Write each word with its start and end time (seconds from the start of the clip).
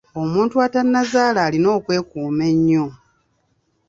Omuntu 0.21 0.55
atannazaala 0.65 1.39
alina 1.47 1.69
okwekuuma 1.77 2.43
ennyo. 2.53 2.85